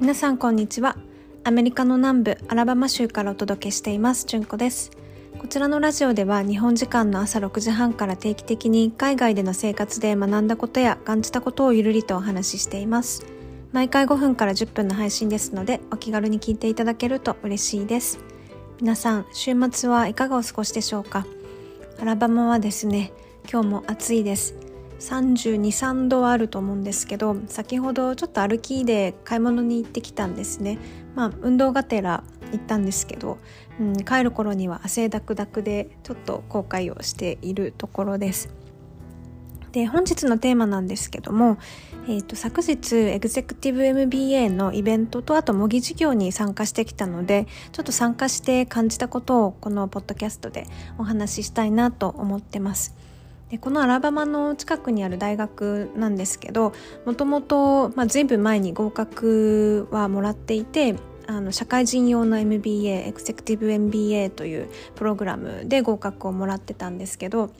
[0.00, 0.96] 皆さんこんにちは。
[1.44, 4.24] アメリカの南部アラバマ州からお届けしています。
[4.26, 4.92] 純子です。
[5.38, 13.26] こちらのラジオでは日本時間の朝6時半から定期的に海外での生活で学んだことや感じたことをゆるりとお話ししています。
[13.72, 18.20] 毎回5分から10分の配信ですのでお気軽に聞いていただけると嬉しいです。
[18.80, 21.26] 皆さん週末はいかがお過ごしでしょうか？
[22.00, 23.12] アラバマはですね
[23.52, 24.54] 今日も暑いです。
[25.00, 30.78] 323度はあると思うんですけど先ほどちょっと歩きで買い物に行ってきたんですね。
[31.14, 33.38] まあ運動がてら行ったんですけど、
[33.80, 38.50] うん、帰る頃には汗だくだくでちょっと後悔をしているところです。
[39.72, 41.56] で本日のテーマなんですけども、
[42.08, 50.66] えーと、昨日エグゼクティブ MBA のイベントとあと模擬授業に参加してきたのでちょっと参加して感じたことをこのポッドキャストで
[50.98, 52.96] お話ししたいなと思ってます。
[53.50, 56.72] でこのアラバマの近くにある大学なんですけど
[57.04, 60.94] もともと随分前に合格はもらっていて
[61.26, 67.50] あの社会人用の MBA エグゼクティブ MBA というプログラムで合格をもらってたんですけど、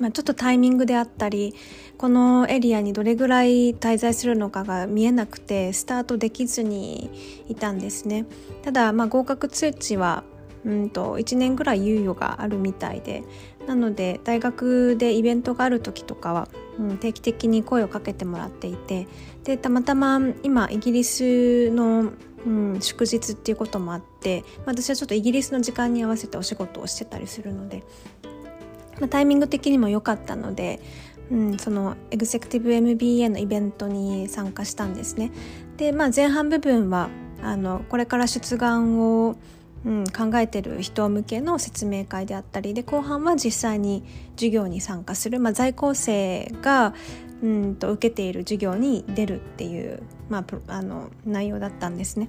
[0.00, 1.54] まあ、ちょっとタイミングであったり
[1.98, 7.10] このエリアにどれぐらい滞在するのかが見えなくてスタートできずに
[7.48, 8.26] いたんですね。
[8.62, 10.24] ただ、まあ、合格通知は
[10.64, 13.22] うんと1年ぐらい猶予があるみたいで
[13.66, 16.48] なので大学でイベントがある時とかは、
[16.78, 19.06] うん、定期的に声をかけてもらっていて
[19.44, 22.12] でたまたま今イギリスの、
[22.46, 27.82] うん、祝日っていうこともあって、私はちょっとイギリスの時間に合わせてお仕事をしてたりするので、
[29.00, 30.80] まあ、タイミング的にも良かったので、
[31.30, 35.30] うん、そのエグゼクティブ MBA のイベントに参加したんですね。
[35.76, 37.10] で、まあ、前半部分は
[37.42, 39.36] あのこれから出願を
[39.84, 44.02] うん、考えてる人向けの説明会であったりで後半は実際に
[44.34, 46.94] 授業に参加する、まあ、在校生が
[47.42, 52.28] うんと受けている授業に出るっていう、まあ、あの内容だったんですね。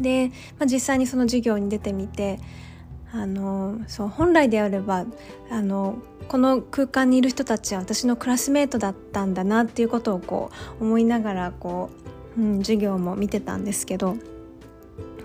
[0.00, 2.40] で、まあ、実際にその授業に出てみて
[3.12, 5.06] あのそう本来であれば
[5.48, 11.90] あのこの空間にいる人たちは私のクラスメートだったんだなっていうことをこう思いながらこ
[12.36, 14.16] う、うん、授業も見てたんですけど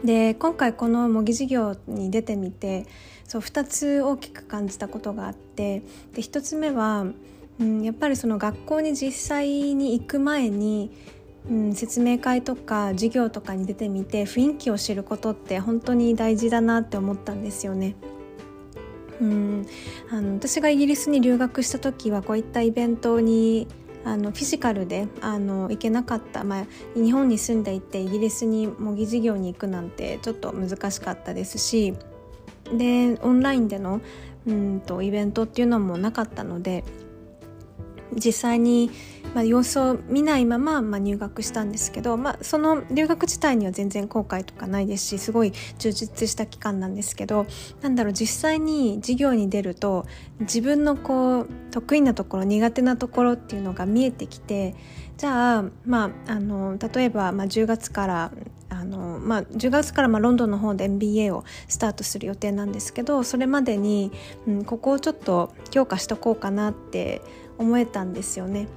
[0.03, 2.85] で今回この模擬授業に出てみて
[3.27, 5.81] そう2つ大きく感じたことがあって
[6.13, 7.05] で1つ目は、
[7.59, 10.91] うん、やっぱりその学校に実際に行く前に、
[11.49, 17.95] うん、説明会とか授業とかに出てみて雰囲気を知ることって本当に大事だなって思ったんですよね。
[19.21, 19.67] うん、
[20.09, 23.67] あの私がイギリスに留学した時はこういったイベントに
[24.05, 26.65] あのフィジカルであの行けなかった、まあ、
[26.95, 31.93] 日本に住んでいてイギリスに模擬授業に行くなんてちょっと難しかったですし
[32.73, 34.01] でオンラインでの
[34.47, 36.83] うんとイベントっていうのもなかったので
[38.13, 38.89] 実際に
[39.33, 47.45] まあ、様子を見ないまま、まあ、入学したんですけど、まあ、その留学自体には全然後悔とかないですしすごい充実した期間なんですけど
[47.81, 50.05] なんだろう実際に授業に出ると
[50.39, 54.75] 自分のこう得意なところ苦手なところっていうのが見えてきて
[55.17, 58.31] じゃあ,、まあ、あの例えば、まあ、10月から
[58.69, 64.11] あの、まあ、10月からまあロンドンの方で MBA をスタートする予定なんですけどそれまでに、
[64.47, 67.21] うん、ここをちょっと強化しとこうかなって
[67.57, 68.67] 思えたんですよね。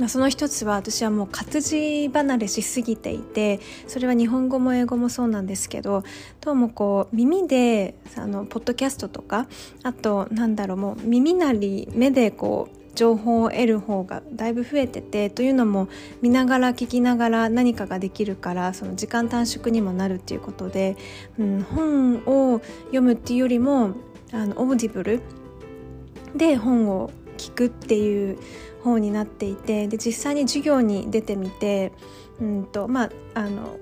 [0.00, 6.04] まあ、その一つは私はもう活字離れしすぎていてそれは日本語も英語もそうなんですけど
[6.40, 9.46] どうもこう耳であのポッドキャストとか
[9.82, 15.88] あとなんだろうもう耳なり目でこう情報を得る方がだいぶ増えててというのも
[16.22, 20.96] 見ながら聞きながら何かができるからその時間短縮にもなるっていうことで、
[21.38, 22.14] うん、本
[22.54, 23.92] を読むっていうよりも
[24.32, 25.20] あのオーディブル
[26.34, 28.38] で本を聞くっていう
[28.82, 31.92] 方になっていてで実際に授業に出てみて
[32.40, 33.76] うんとまああの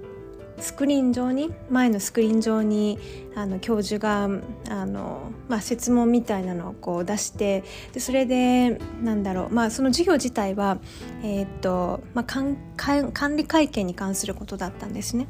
[0.61, 2.99] スクリーン上に前のスクリーン上に
[3.37, 4.29] あの教授が
[4.69, 10.79] あの、まあ、設問みたいなのをこう出してでそれでなんだろう、まあ、その授業自体は、
[11.23, 12.57] えー、っとまあ、管
[13.37, 15.29] 理会計に関することだったんですね。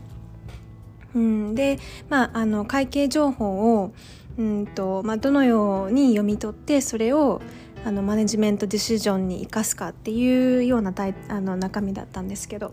[1.14, 1.78] うん、で、
[2.08, 3.92] まあ、あの会計情報を
[4.38, 7.42] うんと、まあ、どのように読み取ってそれを
[7.84, 10.92] あのマネジメントディシジョンに生かすかっていうような
[11.28, 12.72] あの中身だったんですけど。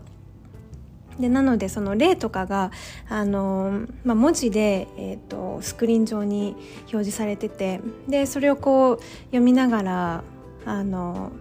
[1.18, 2.70] でなのでその例とかが
[3.08, 10.24] あの、まあ、文字で、えーと、スクリーン上に表示されててでそれをこう読みながら
[10.66, 11.32] あの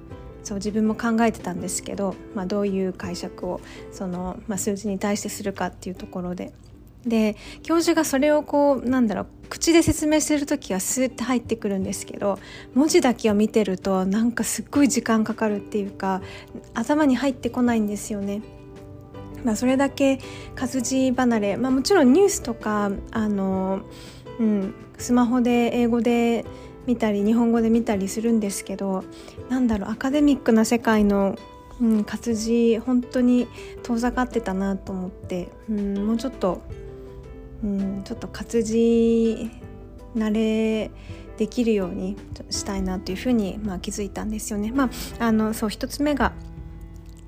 [0.44, 3.60] そう自分も考えてたんですけど、まあ、どういう解釈を
[3.92, 6.54] その、まあ、数字に対してするかっていうところで。
[7.06, 9.28] で教授がそれをこうなんだろう
[9.66, 12.38] 口で説明してる時はスーッて入ってくるんですけど
[12.76, 16.22] 文字だけを見てるとなんかすっごい時間かかるっていうか
[16.76, 18.44] 頭に入ってこないんですよね。
[19.44, 20.20] まあ、それだけ
[20.56, 23.82] 活字離れ、まあ、もちろんニュースとかあの、
[24.40, 26.46] うん、スマホで英語で
[26.86, 29.04] 見たり日本語で見たりするんですけど
[29.50, 31.36] なんだろうアカデミックな世界の、
[31.82, 33.48] うん、活字本当に
[33.82, 36.62] 遠ざかってたなと思って、うん、もうちょっと、
[37.66, 39.50] うん、ちょっと活字
[40.16, 40.92] 慣れ
[41.38, 42.16] できるように
[42.50, 44.72] したいなというふうに、まあ、気づいたんですよね。
[44.72, 44.90] ま
[45.20, 46.32] あ、あのそう一つ目が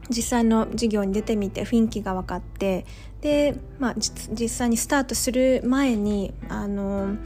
[0.09, 2.85] 実際の授業に出てみて雰囲気が分かって
[3.19, 7.17] で、まあ、実際にスタートする前にあの、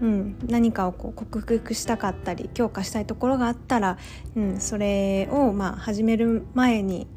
[0.00, 3.98] うん、何かをこう克服したかったり強化したいところがあったら、
[4.36, 7.08] うん、それをまあ始める前に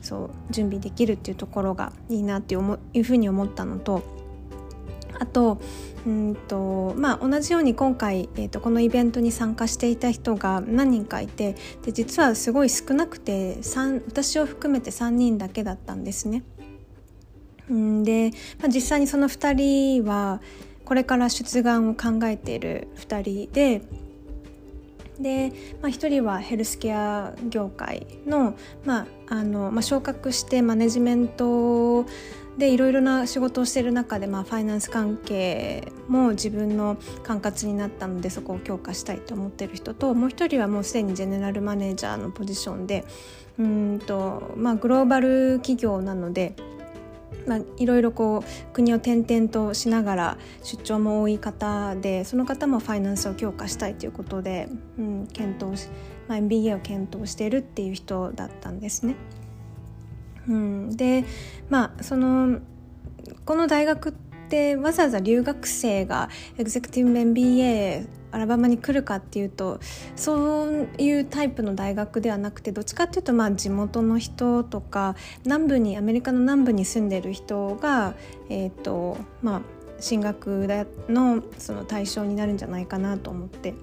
[0.00, 4.19] そう準備できるっていうところがいいなっていういうふうに思ったのと
[5.20, 5.60] あと
[6.06, 13.58] うんとまあ、同じように今回、えーと、このイベントに参加していた人が何人かいてで実はすごい少なくて
[14.06, 16.42] 私を含めて3人だけだったんですね。
[17.68, 19.52] で、まあ、実際にその2
[20.00, 20.40] 人は
[20.84, 23.82] これから出願を考えている2人で
[25.20, 25.52] で、
[25.82, 32.06] まあ、1人はヘルスケア業界の,、まああのまあ、昇格してマネジメント
[32.60, 43.04] でいろいろな仕事をしている中で、まあ、ファイナンス関係も自分の管轄になったのでそこを強化したいと思っている人ともう一人はもうすでにジェネラルマネージャーのポジションで
[43.58, 46.54] うんと、まあ、グローバル企業なので。
[47.46, 54.68] まあ、いろいろこう国を転々としながら出張も多い方でその方もファイナンスを強化したいということで、
[54.98, 55.88] うん、検討し、
[56.28, 59.16] まあ、MBA を検討しているっていう人だったんですね。
[60.50, 61.24] うん、で
[61.68, 62.58] まあその
[63.44, 64.12] この大学っ
[64.48, 69.80] てわざわざ留学生がエグゼクティブ MBA アラバマに来るかっていうと
[70.16, 75.14] そういうタイプの大学ではなくてどっちかっていうとまあ地元の人とか
[75.44, 78.14] 南部にアメリカの南部に住んでる人が、
[78.48, 79.60] えーとまあ、
[80.00, 80.66] 進学
[81.08, 83.74] のその対象になるんじゃないかなと思って。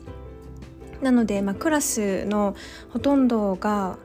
[1.02, 2.56] なので、まあ、クラスの
[2.90, 4.00] ほとんどが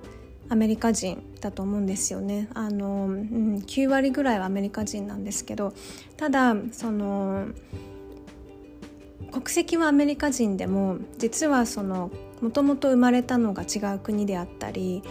[0.53, 2.47] アメリカ人だと思うんですよね。
[2.53, 5.73] あの、うん、9割ぐらいはアメリカ人なんですけど
[6.19, 7.47] ただその
[9.33, 12.11] 国籍はアメリカ人でも実はその
[12.43, 15.03] もともと生まれたのが違う国であったり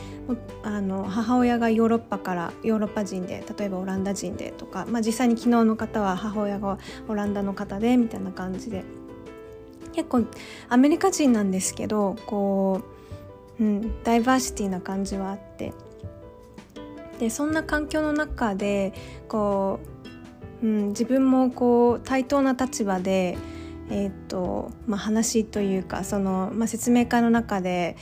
[0.61, 6.77] あの母親がヨーロッパからヨーロッパ人で例えばオランダ人でとか、まあ、実際に昨日の方は母親が
[7.07, 8.83] オランダの方でみたいな感じで。
[9.94, 10.23] 結構
[10.69, 13.00] アメリカ人なんですけどこう
[13.61, 15.71] うん、ダイバーシティな感じはあって。
[17.19, 18.93] でそんな環境の中で
[19.27, 19.79] こ
[20.63, 23.37] う、うん、自分もこう対等な立場で、
[23.91, 27.95] えーとまあ、話というかその、まあ、説明会の中で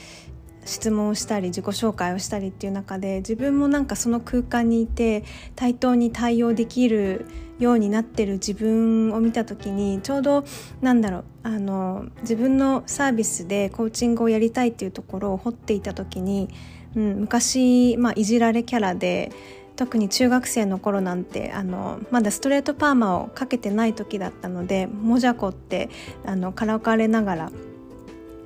[0.64, 5.24] 質問をしたり自己紹介をしたりっていう中で自分もなんかその空間にいて
[5.56, 7.26] 対等に対応できる
[7.58, 10.44] ようになってる自分を見た時にちょうど
[10.80, 16.48] なんだろうあの自分のサービスでコーチングをやりたいっていうところを掘っていた時に、
[16.96, 19.30] うん、昔、まあ、いじられキャラで
[19.76, 25.88] 特に中学生の頃なんてあのまだストレートパーマをかけてない時だったのでもじゃこって
[26.26, 27.52] あのからかわれながら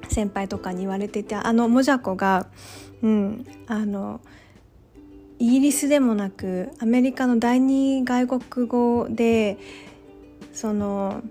[0.09, 2.47] 先輩とかに言われててあのもじゃこが、
[3.03, 4.21] うん、あの
[5.39, 9.59] イギリスでもなくアメリカの第二外国語で
[10.53, 11.23] その、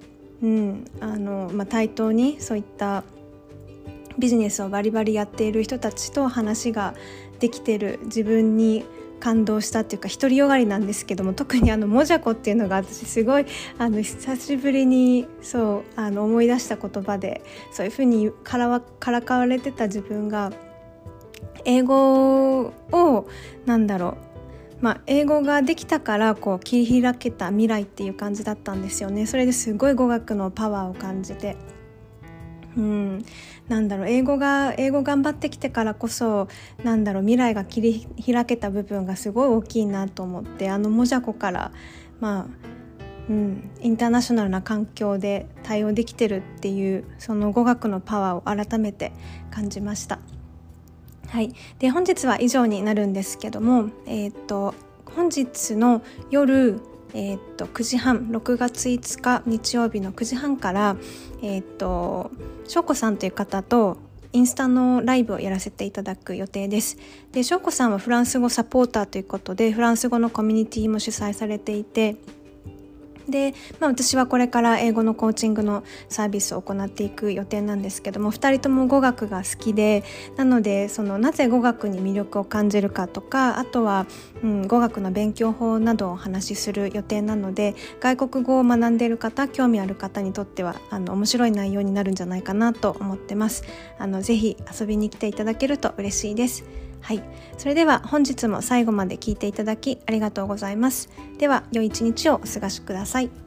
[0.42, 3.04] うんあのまあ、対等にそういった
[4.20, 6.94] ビジネスをバリバリやっている人たちと話が
[7.40, 8.86] できてる自分に
[9.24, 13.46] 感動したっていうか独りよがりなんですけども特にあのもじゃこっていうのが私すごい
[13.78, 20.52] あの久しぶりにそうあの思い出した言葉でそういうふうにからからかわれてた自分が
[21.64, 23.30] 英語を
[23.66, 24.34] なんだろう
[24.84, 29.26] まあ、英語ができたからこう切り開けた未来っていう感じだったんですよね。
[29.26, 31.56] それですごい語学のパワーを感じて。
[32.78, 33.26] うん
[33.68, 36.48] なんだろう英語が英語頑張ってきてからこそ
[36.84, 41.72] なんだろう未来が切り開けた部分がすごい大きいなと思ってあのもじゃこから
[42.20, 42.74] まあ
[43.30, 49.14] うん、インターナショナルな環境で対応できてるっていうその語学のパワーを改めて
[49.50, 50.20] 感じました。
[51.30, 54.76] はい、で本日は以上になるんですけども、えーと、
[55.06, 56.80] 本日の夜
[57.14, 60.96] えー、と9時半6月5日日曜日の9時半から、
[61.42, 62.32] えー、と
[62.68, 63.98] 翔子さんという方と
[64.34, 66.98] インスタのライブをやらせていただく予定です。
[67.32, 72.16] で、翔子さんはフランス語サポーターということで、フランス語のコミュニティも主催されていて、
[73.34, 80.04] で、まあ、私はこれから英語のコーチングのサービスを行っていく予定なんですけども2人とも語学が好きで
[80.38, 84.06] なのでそのなぜ語学に魅力を感じるかとかあとは、
[84.44, 93.64] うん、語学の勉強法などをお話しする予定なので外国語を学んでいる方興味ある方にとってはあの面白い内容になるんじゃないかなと思ってます。
[93.98, 96.64] あのぜひ遊びに来ていただけると嬉しいです。
[97.04, 97.22] はい、
[97.58, 101.10] それでは本日も最後まで聞いていただきありがとうございます。
[101.38, 103.43] では良い一日をお過ごしください。